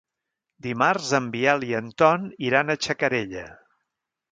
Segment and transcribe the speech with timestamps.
[0.67, 3.47] Dimarts en Biel i en Ton iran a Xacarella.